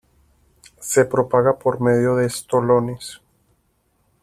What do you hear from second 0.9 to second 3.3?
propaga por medio de estolones.